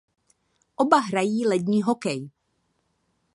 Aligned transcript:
Oba 0.75 0.99
hrají 0.99 1.45
lední 1.47 1.81
hokej. 1.81 2.29